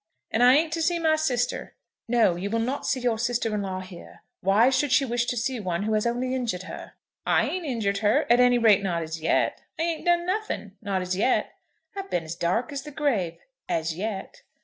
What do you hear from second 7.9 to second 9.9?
her; at any rate not as yet. I